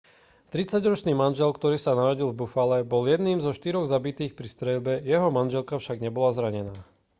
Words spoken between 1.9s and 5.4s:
narodil v buffale bol jedným zo štyroch zabitých pri streľbe jeho